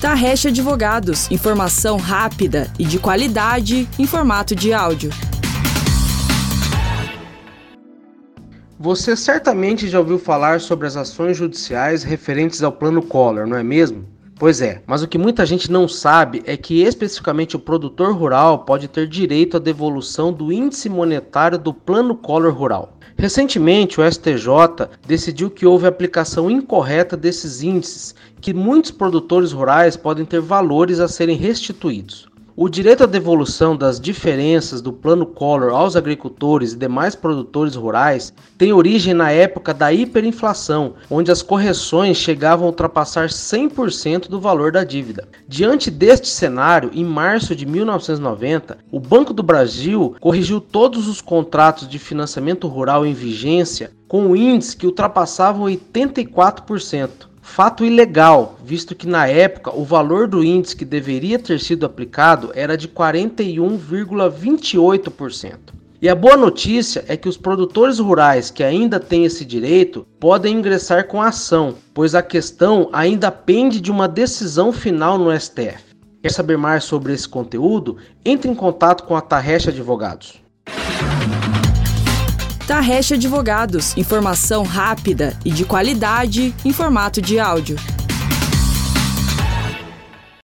[0.00, 5.10] Tarrecha Advogados, informação rápida e de qualidade em formato de áudio.
[8.78, 13.62] Você certamente já ouviu falar sobre as ações judiciais referentes ao Plano Collor, não é
[13.62, 14.06] mesmo?
[14.38, 18.66] Pois é, mas o que muita gente não sabe é que especificamente o produtor rural
[18.66, 22.98] pode ter direito à devolução do índice monetário do Plano Collor Rural.
[23.16, 30.26] Recentemente, o STJ decidiu que houve aplicação incorreta desses índices, que muitos produtores rurais podem
[30.26, 32.28] ter valores a serem restituídos.
[32.58, 38.32] O direito à devolução das diferenças do Plano Collor aos agricultores e demais produtores rurais
[38.56, 44.72] tem origem na época da hiperinflação, onde as correções chegavam a ultrapassar 100% do valor
[44.72, 45.28] da dívida.
[45.46, 51.86] Diante deste cenário, em março de 1990, o Banco do Brasil corrigiu todos os contratos
[51.86, 57.35] de financiamento rural em vigência com índices que ultrapassavam 84%.
[57.46, 62.50] Fato ilegal, visto que na época o valor do índice que deveria ter sido aplicado
[62.54, 65.54] era de 41,28%.
[66.02, 70.58] E a boa notícia é que os produtores rurais que ainda têm esse direito podem
[70.58, 75.82] ingressar com a ação, pois a questão ainda pende de uma decisão final no STF.
[76.20, 77.96] Quer saber mais sobre esse conteúdo?
[78.22, 80.42] Entre em contato com a Tarrecha Advogados.
[82.66, 87.76] Tarrecha Advogados, informação rápida e de qualidade em formato de áudio.